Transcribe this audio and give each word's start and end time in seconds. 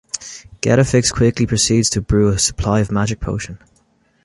Getafix 0.63 1.13
quickly 1.13 1.45
proceeds 1.45 1.87
to 1.91 2.01
brew 2.01 2.29
a 2.29 2.39
supply 2.39 2.79
of 2.79 2.91
magic 2.91 3.19
potion. 3.19 3.59